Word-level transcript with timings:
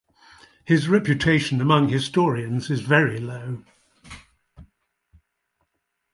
His 0.65 0.89
reputation 0.89 1.61
among 1.61 1.89
historians 1.89 2.71
is 2.71 2.81
very 2.81 3.19
low. 3.19 3.63